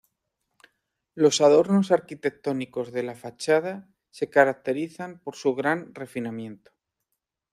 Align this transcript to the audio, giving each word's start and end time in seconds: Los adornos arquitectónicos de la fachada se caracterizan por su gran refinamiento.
Los 1.13 1.41
adornos 1.41 1.91
arquitectónicos 1.91 2.91
de 2.91 3.03
la 3.03 3.13
fachada 3.13 3.87
se 4.09 4.31
caracterizan 4.31 5.19
por 5.19 5.35
su 5.35 5.53
gran 5.53 5.93
refinamiento. 5.93 6.71